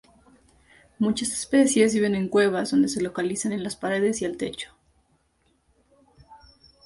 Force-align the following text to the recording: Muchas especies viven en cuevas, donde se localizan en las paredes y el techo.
Muchas 0.97 1.31
especies 1.31 1.93
viven 1.93 2.15
en 2.15 2.27
cuevas, 2.27 2.71
donde 2.71 2.87
se 2.87 3.03
localizan 3.03 3.51
en 3.51 3.61
las 3.63 3.75
paredes 3.75 4.23
y 4.23 4.25
el 4.25 4.35
techo. 4.35 4.69